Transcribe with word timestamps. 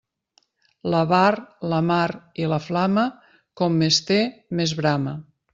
L'avar, 0.93 1.33
la 1.73 1.81
mar 1.91 2.07
i 2.45 2.49
la 2.55 2.61
flama, 2.71 3.05
com 3.63 3.79
més 3.85 4.03
té, 4.11 4.21
més 4.63 4.79
brama. 4.83 5.19